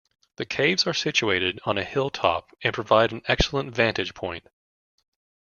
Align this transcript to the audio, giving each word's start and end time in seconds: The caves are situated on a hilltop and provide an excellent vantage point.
The 0.37 0.47
caves 0.47 0.87
are 0.87 0.95
situated 0.95 1.59
on 1.63 1.77
a 1.77 1.83
hilltop 1.83 2.49
and 2.63 2.73
provide 2.73 3.11
an 3.11 3.21
excellent 3.27 3.75
vantage 3.75 4.15
point. 4.15 4.47